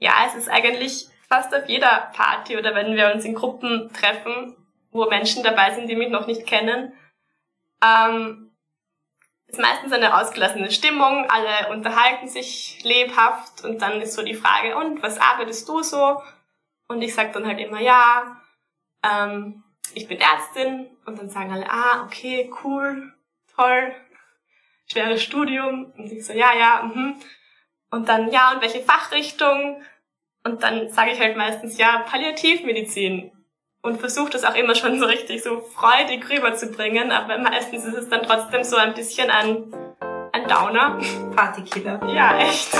Ja, 0.00 0.24
es 0.26 0.34
ist 0.34 0.48
eigentlich 0.48 1.08
fast 1.28 1.54
auf 1.54 1.68
jeder 1.68 2.10
Party 2.14 2.58
oder 2.58 2.74
wenn 2.74 2.96
wir 2.96 3.12
uns 3.14 3.24
in 3.24 3.34
Gruppen 3.34 3.92
treffen, 3.92 4.56
wo 4.90 5.06
Menschen 5.06 5.44
dabei 5.44 5.72
sind, 5.72 5.88
die 5.88 5.94
mich 5.94 6.08
noch 6.08 6.26
nicht 6.26 6.46
kennen, 6.46 6.92
ähm, 7.84 8.50
ist 9.46 9.60
meistens 9.60 9.92
eine 9.92 10.18
ausgelassene 10.18 10.70
Stimmung, 10.70 11.28
alle 11.28 11.70
unterhalten 11.70 12.28
sich 12.28 12.82
lebhaft 12.82 13.64
und 13.64 13.82
dann 13.82 14.00
ist 14.00 14.14
so 14.14 14.22
die 14.22 14.34
Frage, 14.34 14.76
und 14.76 15.02
was 15.02 15.18
arbeitest 15.18 15.68
du 15.68 15.82
so? 15.82 16.20
Und 16.88 17.02
ich 17.02 17.14
sage 17.14 17.30
dann 17.32 17.46
halt 17.46 17.60
immer, 17.60 17.80
ja, 17.80 18.40
ähm, 19.04 19.62
ich 19.94 20.08
bin 20.08 20.18
Ärztin 20.20 20.88
und 21.04 21.18
dann 21.18 21.30
sagen 21.30 21.52
alle, 21.52 21.70
ah, 21.70 22.04
okay, 22.04 22.50
cool, 22.64 23.12
toll, 23.54 23.94
schweres 24.86 25.22
Studium. 25.22 25.92
Und 25.96 26.10
ich 26.10 26.24
so, 26.24 26.32
ja, 26.32 26.52
ja, 26.54 26.82
mhm. 26.82 27.16
Und 27.92 28.08
dann, 28.08 28.30
ja, 28.30 28.52
und 28.52 28.62
welche 28.62 28.80
Fachrichtung? 28.80 29.82
Und 30.44 30.62
dann 30.62 30.90
sage 30.90 31.10
ich 31.10 31.18
halt 31.18 31.36
meistens, 31.36 31.76
ja, 31.76 32.04
Palliativmedizin. 32.08 33.32
Und 33.82 33.98
versuche 33.98 34.30
das 34.30 34.44
auch 34.44 34.54
immer 34.54 34.76
schon 34.76 35.00
so 35.00 35.06
richtig 35.06 35.42
so 35.42 35.60
freudig 35.60 36.28
rüberzubringen, 36.30 37.10
aber 37.10 37.38
meistens 37.38 37.84
ist 37.84 37.96
es 37.96 38.08
dann 38.08 38.22
trotzdem 38.22 38.62
so 38.62 38.76
ein 38.76 38.94
bisschen 38.94 39.28
ein, 39.30 39.74
ein 40.30 40.46
Downer. 40.46 41.00
Partykiller. 41.34 42.00
Ja, 42.14 42.38
echt. 42.38 42.70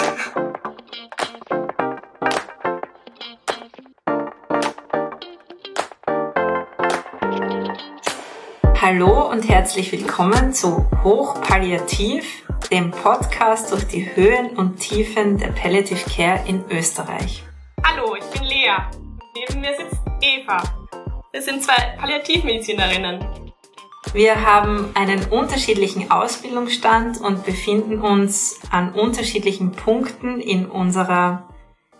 Hallo 8.80 9.28
und 9.28 9.48
herzlich 9.48 9.90
willkommen 9.90 10.52
zu 10.52 10.88
Hochpalliativ, 11.02 12.44
dem 12.70 12.92
Podcast 12.92 13.72
durch 13.72 13.84
die 13.88 14.14
Höhen 14.14 14.50
und 14.50 14.76
Tiefen 14.76 15.38
der 15.38 15.48
Palliative 15.48 16.08
Care 16.08 16.44
in 16.46 16.64
Österreich. 16.70 17.42
Hallo, 17.82 18.14
ich 18.14 18.24
bin 18.26 18.44
Lea. 18.44 18.76
Neben 19.34 19.60
mir 19.60 19.74
sitzt 19.76 20.00
Eva. 20.20 20.62
Wir 21.32 21.42
sind 21.42 21.64
zwei 21.64 21.96
Palliativmedizinerinnen. 21.98 23.26
Wir 24.12 24.44
haben 24.44 24.90
einen 24.94 25.24
unterschiedlichen 25.30 26.10
Ausbildungsstand 26.12 27.20
und 27.20 27.44
befinden 27.44 28.00
uns 28.00 28.60
an 28.70 28.92
unterschiedlichen 28.92 29.72
Punkten 29.72 30.40
in 30.40 30.66
unserer 30.66 31.48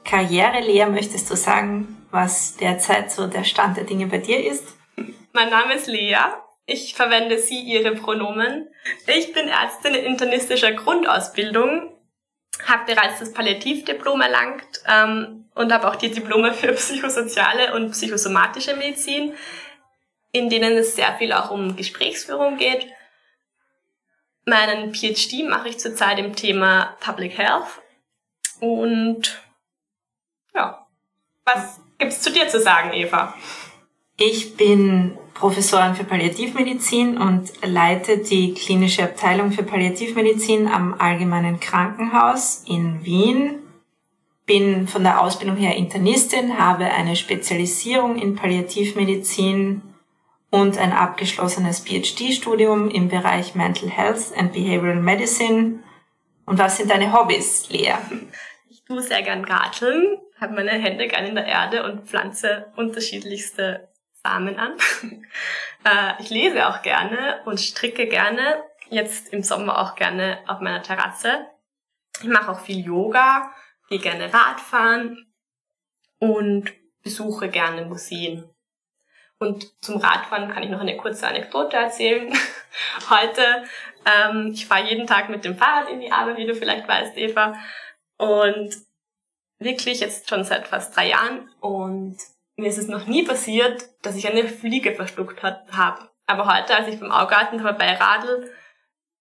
Karriere. 0.05 0.61
Lea, 0.61 0.87
möchtest 0.87 1.31
du 1.31 1.37
sagen, 1.37 2.07
was 2.13 2.57
derzeit 2.57 3.11
so 3.11 3.27
der 3.27 3.45
Stand 3.45 3.77
der 3.77 3.85
Dinge 3.85 4.07
bei 4.07 4.19
dir 4.19 4.45
ist? 4.45 4.65
Mein 5.33 5.51
Name 5.51 5.75
ist 5.75 5.89
Lea 5.89 6.17
ich 6.71 6.95
verwende 6.95 7.39
sie, 7.39 7.61
ihre 7.61 7.97
Pronomen. 7.97 8.69
Ich 9.07 9.33
bin 9.33 9.49
Ärztin 9.49 9.95
in 9.95 10.05
internistischer 10.05 10.73
Grundausbildung, 10.73 11.93
habe 12.65 12.95
bereits 12.95 13.19
das 13.19 13.33
Palliativdiplom 13.33 14.21
erlangt 14.21 14.81
ähm, 14.87 15.51
und 15.55 15.73
habe 15.73 15.89
auch 15.89 15.97
die 15.97 16.13
Diplome 16.13 16.55
für 16.55 16.73
psychosoziale 16.73 17.75
und 17.75 17.91
psychosomatische 17.91 18.77
Medizin, 18.77 19.35
in 20.31 20.49
denen 20.49 20.77
es 20.77 20.95
sehr 20.95 21.13
viel 21.19 21.33
auch 21.33 21.51
um 21.51 21.75
Gesprächsführung 21.75 22.57
geht. 22.57 22.87
Meinen 24.47 24.95
PhD 24.95 25.49
mache 25.49 25.71
ich 25.71 25.79
zurzeit 25.79 26.21
im 26.21 26.37
Thema 26.37 26.97
Public 27.01 27.37
Health. 27.37 27.83
Und 28.61 29.43
ja, 30.55 30.87
was 31.45 31.81
gibt's 31.99 32.23
zu 32.23 32.31
dir 32.31 32.47
zu 32.49 32.61
sagen, 32.61 32.93
Eva? 32.93 33.35
Ich 34.23 34.55
bin 34.55 35.17
Professorin 35.33 35.95
für 35.95 36.05
Palliativmedizin 36.05 37.17
und 37.17 37.53
leite 37.65 38.19
die 38.19 38.53
klinische 38.53 39.03
Abteilung 39.03 39.51
für 39.51 39.63
Palliativmedizin 39.63 40.69
am 40.69 40.93
Allgemeinen 40.93 41.59
Krankenhaus 41.59 42.63
in 42.67 43.03
Wien. 43.03 43.61
Bin 44.45 44.87
von 44.89 45.05
der 45.05 45.23
Ausbildung 45.23 45.57
her 45.57 45.75
Internistin, 45.75 46.59
habe 46.59 46.85
eine 46.85 47.17
Spezialisierung 47.17 48.19
in 48.19 48.35
Palliativmedizin 48.37 49.81
und 50.51 50.77
ein 50.77 50.93
abgeschlossenes 50.93 51.81
PhD-Studium 51.81 52.91
im 52.91 53.09
Bereich 53.09 53.55
Mental 53.55 53.89
Health 53.89 54.37
and 54.37 54.53
Behavioral 54.53 55.01
Medicine. 55.01 55.79
Und 56.45 56.59
was 56.59 56.77
sind 56.77 56.91
deine 56.91 57.15
Hobbys, 57.15 57.71
Lea? 57.71 57.95
Ich 58.69 58.85
tue 58.85 59.01
sehr 59.01 59.23
gern 59.23 59.47
Garteln, 59.47 60.19
habe 60.39 60.57
meine 60.57 60.73
Hände 60.73 61.09
gern 61.09 61.25
in 61.25 61.37
der 61.37 61.47
Erde 61.47 61.91
und 61.91 62.07
pflanze 62.07 62.67
unterschiedlichste 62.77 63.89
Samen 64.23 64.59
an. 64.59 64.77
Äh, 65.83 66.21
ich 66.21 66.29
lese 66.29 66.69
auch 66.69 66.83
gerne 66.83 67.41
und 67.47 67.59
stricke 67.59 68.07
gerne. 68.07 68.63
Jetzt 68.91 69.33
im 69.33 69.43
Sommer 69.43 69.79
auch 69.79 69.95
gerne 69.95 70.39
auf 70.47 70.61
meiner 70.61 70.83
Terrasse. 70.83 71.47
Ich 72.21 72.29
mache 72.29 72.51
auch 72.51 72.61
viel 72.61 72.85
Yoga, 72.85 73.51
gehe 73.89 73.99
gerne 73.99 74.31
Radfahren 74.31 75.33
und 76.19 76.71
besuche 77.03 77.49
gerne 77.49 77.87
Museen. 77.87 78.45
Und 79.39 79.83
zum 79.83 79.97
Radfahren 79.97 80.51
kann 80.51 80.63
ich 80.63 80.69
noch 80.69 80.81
eine 80.81 80.99
kurze 80.99 81.27
Anekdote 81.27 81.79
erzählen. 81.79 82.31
Heute, 83.09 83.65
ähm, 84.05 84.51
ich 84.53 84.67
fahre 84.67 84.87
jeden 84.87 85.07
Tag 85.07 85.31
mit 85.31 85.47
dem 85.47 85.57
Fahrrad 85.57 85.89
in 85.89 86.01
die 86.01 86.13
Arbeit, 86.13 86.37
wie 86.37 86.47
du 86.47 86.55
vielleicht 86.55 86.87
weißt, 86.87 87.17
Eva. 87.17 87.55
Und 88.19 88.77
wirklich 89.59 90.01
jetzt 90.01 90.29
schon 90.29 90.45
seit 90.45 90.69
fast 90.69 90.95
drei 90.95 91.09
Jahren. 91.09 91.51
Und 91.61 92.19
mir 92.57 92.69
ist 92.69 92.79
es 92.79 92.89
noch 92.89 93.07
nie 93.07 93.25
passiert, 93.25 93.83
dass 94.03 94.17
ich 94.17 94.29
eine 94.29 94.45
Fliege 94.45 94.95
verschluckt 94.95 95.43
habe. 95.43 96.11
Aber 96.27 96.47
heute, 96.47 96.75
als 96.75 96.89
ich 96.89 97.01
beim 97.01 97.11
Augarten 97.11 97.61
vorbeiradel, 97.61 98.53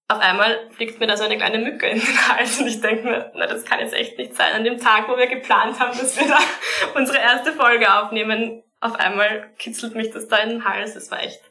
auf 0.08 0.20
einmal 0.20 0.70
fliegt 0.72 1.00
mir 1.00 1.08
da 1.08 1.16
so 1.16 1.24
eine 1.24 1.38
kleine 1.38 1.60
Mücke 1.60 1.88
in 1.88 2.00
den 2.00 2.28
Hals 2.28 2.60
und 2.60 2.68
ich 2.68 2.82
denke 2.82 3.04
mir, 3.04 3.32
na, 3.36 3.46
das 3.46 3.64
kann 3.64 3.80
jetzt 3.80 3.94
echt 3.94 4.18
nicht 4.18 4.36
sein. 4.36 4.54
An 4.54 4.64
dem 4.64 4.80
Tag, 4.80 5.08
wo 5.08 5.16
wir 5.16 5.28
geplant 5.28 5.80
haben, 5.80 5.98
dass 5.98 6.20
wir 6.20 6.28
da 6.28 6.40
unsere 6.96 7.20
erste 7.20 7.54
Folge 7.54 7.94
aufnehmen, 7.94 8.64
auf 8.82 8.96
einmal 8.96 9.54
kitzelt 9.58 9.96
mich 9.96 10.10
das 10.10 10.28
da 10.28 10.38
in 10.38 10.50
den 10.50 10.66
Hals. 10.66 10.96
Das 10.96 11.12
war 11.12 11.22
echt 11.22 11.42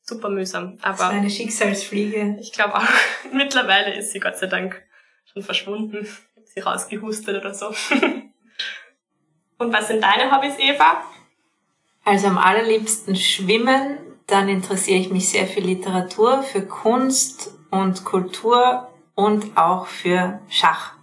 super 0.00 0.30
mühsam. 0.30 0.78
Aber 0.80 0.92
das 0.92 1.00
war 1.00 1.10
eine 1.10 1.28
Schicksalsfliege. 1.28 2.38
Ich 2.40 2.52
glaube 2.52 2.76
auch, 2.76 2.88
mittlerweile 3.32 3.94
ist 3.94 4.12
sie 4.12 4.20
Gott 4.20 4.38
sei 4.38 4.46
Dank 4.46 4.82
schon 5.30 5.42
verschwunden. 5.42 5.98
Ich 6.02 6.10
habe 6.36 6.46
sie 6.46 6.60
rausgehustet 6.60 7.36
oder 7.36 7.52
so. 7.52 7.68
Und 9.58 9.72
was 9.72 9.88
sind 9.88 10.02
deine 10.02 10.34
Hobbys, 10.34 10.58
Eva? 10.58 11.02
Also 12.08 12.28
am 12.28 12.38
allerliebsten 12.38 13.16
schwimmen, 13.16 13.98
dann 14.26 14.48
interessiere 14.48 14.98
ich 14.98 15.10
mich 15.10 15.28
sehr 15.28 15.46
für 15.46 15.60
Literatur, 15.60 16.42
für 16.42 16.66
Kunst 16.66 17.50
und 17.70 18.02
Kultur 18.06 18.90
und 19.14 19.58
auch 19.58 19.86
für 19.86 20.40
Schach. 20.48 20.94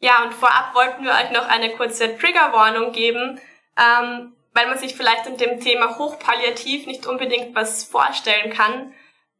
Ja, 0.00 0.24
und 0.24 0.32
vorab 0.32 0.74
wollten 0.74 1.04
wir 1.04 1.10
euch 1.10 1.30
noch 1.32 1.46
eine 1.46 1.76
kurze 1.76 2.16
Triggerwarnung 2.16 2.92
geben, 2.92 3.38
ähm, 3.76 4.32
weil 4.54 4.68
man 4.68 4.78
sich 4.78 4.94
vielleicht 4.94 5.26
in 5.26 5.36
dem 5.36 5.60
Thema 5.60 5.98
Hochpalliativ 5.98 6.86
nicht 6.86 7.06
unbedingt 7.06 7.54
was 7.54 7.84
vorstellen 7.84 8.54
kann, 8.54 8.94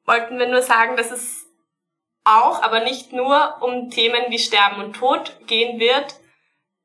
wollten 0.05 0.39
wir 0.39 0.47
nur 0.47 0.61
sagen, 0.61 0.99
dass 0.99 1.11
es 1.11 1.47
auch, 2.25 2.63
aber 2.63 2.81
nicht 2.81 3.15
nur 3.15 3.63
um 3.63 3.89
Themen 3.89 4.25
wie 4.29 4.39
Sterben 4.39 4.85
und 4.85 4.93
Tod 4.93 5.39
gehen 5.47 5.81
wird. 5.81 6.17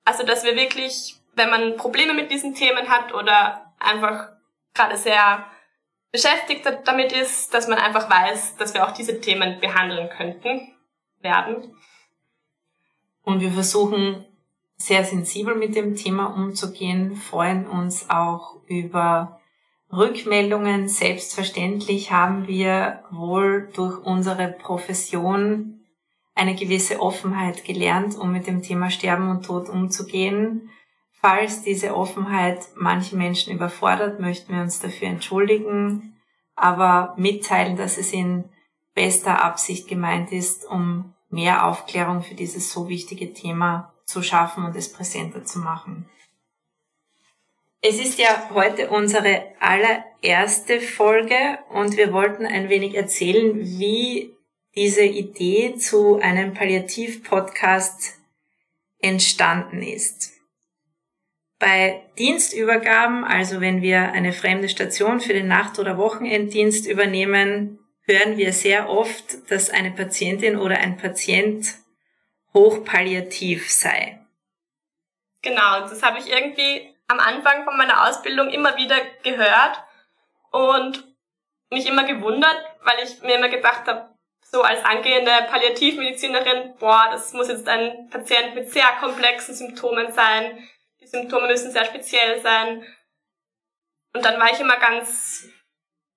Also, 0.05 0.23
dass 0.23 0.45
wir 0.45 0.55
wirklich 0.55 1.16
wenn 1.37 1.49
man 1.49 1.77
Probleme 1.77 2.13
mit 2.13 2.31
diesen 2.31 2.55
Themen 2.55 2.89
hat 2.89 3.13
oder 3.13 3.73
einfach 3.79 4.29
gerade 4.73 4.97
sehr 4.97 5.45
beschäftigt 6.11 6.65
damit 6.85 7.11
ist, 7.13 7.53
dass 7.53 7.67
man 7.67 7.77
einfach 7.77 8.09
weiß, 8.09 8.57
dass 8.57 8.73
wir 8.73 8.85
auch 8.85 8.91
diese 8.91 9.21
Themen 9.21 9.59
behandeln 9.59 10.09
könnten, 10.09 10.73
werden. 11.21 11.75
Und 13.23 13.41
wir 13.41 13.51
versuchen 13.51 14.25
sehr 14.77 15.03
sensibel 15.03 15.55
mit 15.55 15.75
dem 15.75 15.95
Thema 15.95 16.27
umzugehen, 16.27 17.15
freuen 17.15 17.67
uns 17.67 18.09
auch 18.09 18.61
über 18.67 19.39
Rückmeldungen. 19.91 20.87
Selbstverständlich 20.87 22.11
haben 22.11 22.47
wir 22.47 23.03
wohl 23.11 23.69
durch 23.73 24.03
unsere 24.03 24.47
Profession 24.47 25.81
eine 26.35 26.55
gewisse 26.55 26.99
Offenheit 27.01 27.65
gelernt, 27.65 28.15
um 28.15 28.31
mit 28.31 28.47
dem 28.47 28.61
Thema 28.61 28.89
Sterben 28.89 29.29
und 29.29 29.45
Tod 29.45 29.69
umzugehen. 29.69 30.69
Falls 31.29 31.61
diese 31.61 31.93
Offenheit 31.93 32.69
manche 32.75 33.17
Menschen 33.17 33.51
überfordert, 33.51 34.21
möchten 34.21 34.55
wir 34.55 34.61
uns 34.61 34.79
dafür 34.79 35.09
entschuldigen, 35.09 36.17
aber 36.55 37.15
mitteilen, 37.17 37.75
dass 37.75 37.97
es 37.97 38.13
in 38.13 38.45
bester 38.93 39.43
Absicht 39.43 39.89
gemeint 39.89 40.31
ist, 40.31 40.63
um 40.63 41.13
mehr 41.29 41.65
Aufklärung 41.65 42.23
für 42.23 42.33
dieses 42.33 42.71
so 42.71 42.87
wichtige 42.87 43.33
Thema 43.33 43.93
zu 44.05 44.23
schaffen 44.23 44.63
und 44.63 44.77
es 44.77 44.89
präsenter 44.89 45.43
zu 45.43 45.59
machen. 45.59 46.09
Es 47.81 47.99
ist 47.99 48.17
ja 48.17 48.49
heute 48.53 48.89
unsere 48.89 49.47
allererste 49.59 50.79
Folge 50.79 51.59
und 51.71 51.97
wir 51.97 52.13
wollten 52.13 52.45
ein 52.45 52.69
wenig 52.69 52.95
erzählen, 52.95 53.53
wie 53.59 54.33
diese 54.77 55.03
Idee 55.03 55.75
zu 55.75 56.21
einem 56.21 56.53
Palliativ-Podcast 56.53 58.13
entstanden 58.99 59.81
ist. 59.81 60.36
Bei 61.59 62.03
Dienstübergaben, 62.19 63.23
also 63.23 63.61
wenn 63.61 63.81
wir 63.81 64.11
eine 64.11 64.31
fremde 64.31 64.69
Station 64.69 65.19
für 65.19 65.33
den 65.33 65.47
Nacht- 65.47 65.79
oder 65.79 65.97
Wochenenddienst 65.97 66.85
übernehmen, 66.87 67.79
hören 68.03 68.37
wir 68.37 68.53
sehr 68.53 68.89
oft, 68.89 69.51
dass 69.51 69.69
eine 69.69 69.91
Patientin 69.91 70.57
oder 70.57 70.77
ein 70.77 70.97
Patient 70.97 71.65
hochpalliativ 72.53 73.71
sei. 73.71 74.19
Genau, 75.41 75.81
das 75.81 76.01
habe 76.03 76.19
ich 76.19 76.29
irgendwie 76.29 76.93
am 77.07 77.19
Anfang 77.19 77.63
von 77.63 77.77
meiner 77.77 78.07
Ausbildung 78.07 78.49
immer 78.49 78.75
wieder 78.77 78.97
gehört 79.23 79.83
und 80.51 81.03
mich 81.69 81.87
immer 81.87 82.03
gewundert, 82.03 82.57
weil 82.83 83.03
ich 83.03 83.21
mir 83.21 83.35
immer 83.35 83.49
gedacht 83.49 83.87
habe, 83.87 84.09
so 84.41 84.61
als 84.61 84.83
angehende 84.85 85.31
Palliativmedizinerin, 85.49 86.75
boah, 86.79 87.09
das 87.11 87.33
muss 87.33 87.49
jetzt 87.49 87.67
ein 87.67 88.09
Patient 88.09 88.55
mit 88.55 88.71
sehr 88.71 88.87
komplexen 88.99 89.53
Symptomen 89.53 90.11
sein. 90.13 90.57
Die 91.07 91.17
Symptome 91.17 91.47
müssen 91.47 91.71
sehr 91.71 91.85
speziell 91.85 92.41
sein. 92.41 92.85
Und 94.13 94.25
dann 94.25 94.39
war 94.39 94.51
ich 94.51 94.59
immer 94.59 94.77
ganz, 94.77 95.47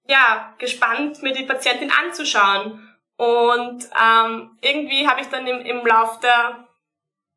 ja, 0.08 0.54
gespannt, 0.58 1.22
mir 1.22 1.32
die 1.32 1.44
Patientin 1.44 1.92
anzuschauen. 1.92 2.96
Und 3.16 3.88
ähm, 4.02 4.58
irgendwie 4.60 5.06
habe 5.06 5.20
ich 5.20 5.28
dann 5.28 5.46
im, 5.46 5.60
im 5.60 5.86
Lauf 5.86 6.18
der, 6.20 6.66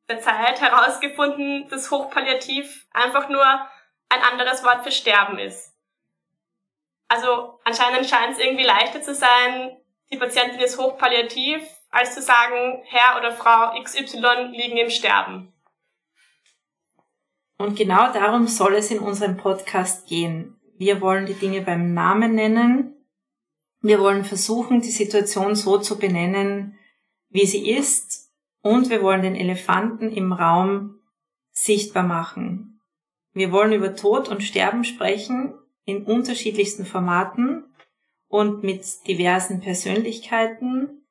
der 0.10 0.20
Zeit 0.20 0.62
herausgefunden, 0.62 1.68
dass 1.70 1.92
Hochpalliativ 1.92 2.88
einfach 2.92 3.30
nur 3.30 3.46
ein 3.46 4.22
anderes 4.32 4.64
Wort 4.64 4.84
für 4.84 4.92
Sterben 4.92 5.38
ist. 5.38 5.74
Also 7.08 7.60
anscheinend 7.66 8.10
scheint 8.10 8.34
es 8.34 8.40
irgendwie 8.40 8.64
leichter 8.64 9.02
zu 9.02 9.14
sein, 9.14 9.78
die 10.12 10.18
Patientin 10.18 10.60
ist 10.60 10.80
hochpalliativ, 10.80 11.62
als 11.92 12.16
zu 12.16 12.22
sagen, 12.22 12.82
Herr 12.86 13.18
oder 13.18 13.32
Frau 13.32 13.80
XY 13.80 14.52
liegen 14.52 14.78
im 14.78 14.90
Sterben. 14.90 15.54
Und 17.58 17.76
genau 17.76 18.12
darum 18.12 18.48
soll 18.48 18.76
es 18.76 18.92
in 18.92 19.00
unserem 19.00 19.38
Podcast 19.38 20.08
gehen. 20.08 20.56
Wir 20.78 21.02
wollen 21.02 21.26
die 21.26 21.34
Dinge 21.34 21.62
beim 21.62 21.94
Namen 21.94 22.36
nennen. 22.36 22.96
Wir 23.82 24.00
wollen 24.00 24.26
versuchen, 24.26 24.82
die 24.82 24.92
Situation 24.92 25.56
so 25.56 25.78
zu 25.78 25.98
benennen, 25.98 26.78
wie 27.30 27.46
sie 27.46 27.70
ist. 27.70 28.32
Und 28.62 28.90
wir 28.90 29.02
wollen 29.02 29.22
den 29.22 29.36
Elefanten 29.36 30.10
im 30.10 30.32
Raum 30.34 31.00
sichtbar 31.52 32.04
machen. 32.04 32.80
Wir 33.34 33.52
wollen 33.52 33.74
über 33.74 33.96
Tod 33.96 34.30
und 34.30 34.44
Sterben 34.44 34.84
sprechen 34.84 35.54
in 35.86 36.04
unterschiedlichsten 36.06 36.86
Formaten 36.86 37.66
und 38.28 38.64
mit 38.64 38.86
diversen 39.08 39.60
Persönlichkeiten. 39.60 41.06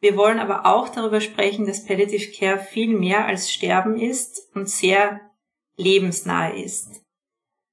Wir 0.00 0.16
wollen 0.16 0.38
aber 0.38 0.66
auch 0.66 0.88
darüber 0.88 1.20
sprechen, 1.20 1.66
dass 1.66 1.84
Palliative 1.84 2.32
Care 2.32 2.58
viel 2.58 2.96
mehr 2.96 3.26
als 3.26 3.52
Sterben 3.52 3.98
ist 3.98 4.48
und 4.54 4.68
sehr 4.68 5.20
lebensnahe 5.76 6.60
ist. 6.60 7.02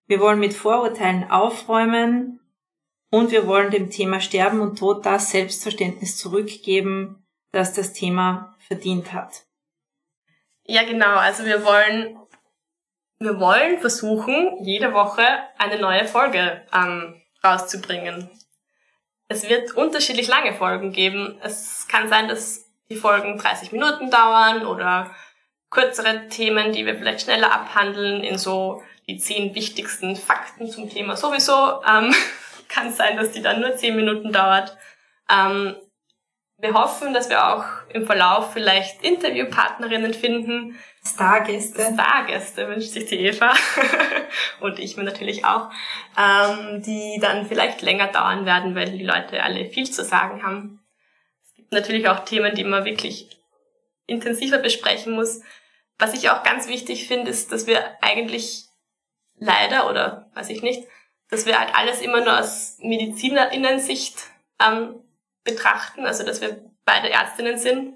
Wir 0.08 0.20
wollen 0.20 0.40
mit 0.40 0.54
Vorurteilen 0.54 1.30
aufräumen 1.30 2.40
und 3.10 3.32
wir 3.32 3.48
wollen 3.48 3.72
dem 3.72 3.90
Thema 3.90 4.20
Sterben 4.20 4.60
und 4.60 4.78
Tod 4.78 5.06
das 5.06 5.32
Selbstverständnis 5.32 6.18
zurückgeben, 6.18 7.26
das 7.52 7.74
das 7.74 7.94
Thema 7.94 8.56
verdient 8.60 9.14
hat. 9.14 9.44
Ja, 10.66 10.84
genau. 10.84 11.16
Also 11.16 11.46
wir 11.46 11.64
wollen, 11.66 12.18
wir 13.20 13.40
wollen 13.40 13.80
versuchen, 13.80 14.64
jede 14.64 14.94
Woche 14.94 15.24
eine 15.58 15.80
neue 15.80 16.06
Folge 16.06 16.66
ähm, 16.74 17.22
rauszubringen. 17.44 18.30
Es 19.28 19.50
wird 19.50 19.74
unterschiedlich 19.74 20.28
lange 20.28 20.54
Folgen 20.54 20.92
geben. 20.92 21.38
Es 21.42 21.88
kann 21.88 22.10
sein, 22.10 22.28
dass 22.28 22.66
die 22.90 22.96
Folgen 22.96 23.38
30 23.38 23.72
Minuten 23.72 24.10
dauern 24.10 24.66
oder 24.66 25.14
kürzere 25.74 26.28
Themen, 26.30 26.72
die 26.72 26.86
wir 26.86 26.96
vielleicht 26.96 27.22
schneller 27.22 27.52
abhandeln, 27.52 28.24
in 28.24 28.38
so 28.38 28.82
die 29.08 29.18
zehn 29.18 29.54
wichtigsten 29.56 30.16
Fakten 30.16 30.70
zum 30.70 30.90
Thema 30.90 31.18
sowieso. 31.18 31.82
Ähm, 31.86 32.14
kann 32.70 32.94
sein, 32.94 33.18
dass 33.18 33.32
die 33.32 33.42
dann 33.42 33.60
nur 33.60 33.76
zehn 33.76 33.96
Minuten 33.96 34.32
dauert. 34.32 34.78
Ähm, 35.30 35.76
wir 36.58 36.74
hoffen, 36.74 37.14
dass 37.14 37.30
wir 37.30 37.54
auch 37.54 37.66
im 37.90 38.06
Verlauf 38.06 38.54
vielleicht 38.54 39.04
Interviewpartnerinnen 39.04 40.14
finden. 40.14 40.80
Stargäste. 41.06 41.92
Stargäste 41.94 42.68
wünscht 42.70 42.92
sich 42.92 43.06
die 43.06 43.20
Eva. 43.20 43.54
Und 44.62 44.80
ich 44.80 44.96
mir 44.96 45.04
natürlich 45.04 45.44
auch. 45.44 45.70
Ähm, 46.18 46.82
die 46.82 47.20
dann 47.20 47.48
vielleicht 47.48 47.82
länger 47.82 48.08
dauern 48.08 48.46
werden, 48.46 48.76
weil 48.76 48.92
die 48.92 49.04
Leute 49.04 49.44
alle 49.44 49.66
viel 49.66 49.90
zu 49.92 50.04
sagen 50.04 50.44
haben. 50.44 50.80
Es 51.46 51.56
gibt 51.56 51.72
natürlich 51.74 52.08
auch 52.08 52.24
Themen, 52.24 52.56
die 52.56 52.64
man 52.64 52.86
wirklich 52.86 53.30
intensiver 54.06 54.60
besprechen 54.60 55.14
muss. 55.14 55.42
Was 56.04 56.14
ich 56.14 56.30
auch 56.30 56.44
ganz 56.44 56.68
wichtig 56.68 57.08
finde, 57.08 57.32
ist, 57.32 57.54
dass 57.54 57.66
wir 57.66 57.82
eigentlich 58.02 58.66
leider 59.40 59.90
oder 59.90 60.30
weiß 60.34 60.50
ich 60.50 60.62
nicht, 60.62 60.86
dass 61.30 61.46
wir 61.46 61.58
halt 61.58 61.74
alles 61.74 62.02
immer 62.02 62.20
nur 62.20 62.38
aus 62.38 62.78
Medizinerinnen-Sicht 62.82 64.18
ähm, 64.60 65.02
betrachten, 65.46 66.06
also 66.06 66.26
dass 66.26 66.42
wir 66.42 66.62
beide 66.84 67.10
Ärztinnen 67.10 67.58
sind, 67.58 67.96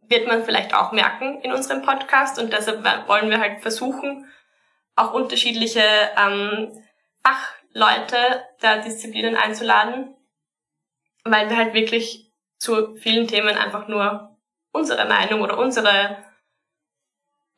wird 0.00 0.26
man 0.26 0.44
vielleicht 0.44 0.74
auch 0.74 0.90
merken 0.90 1.40
in 1.42 1.52
unserem 1.52 1.82
Podcast 1.82 2.40
und 2.40 2.52
deshalb 2.52 2.82
wollen 3.06 3.30
wir 3.30 3.38
halt 3.38 3.62
versuchen, 3.62 4.28
auch 4.96 5.12
unterschiedliche 5.12 5.84
ähm, 6.18 6.72
Fachleute 7.22 8.48
der 8.62 8.82
Disziplinen 8.82 9.36
einzuladen, 9.36 10.16
weil 11.22 11.48
wir 11.48 11.56
halt 11.56 11.72
wirklich 11.72 12.32
zu 12.58 12.96
vielen 12.96 13.28
Themen 13.28 13.56
einfach 13.56 13.86
nur 13.86 14.36
unsere 14.72 15.06
Meinung 15.06 15.40
oder 15.40 15.56
unsere, 15.56 16.24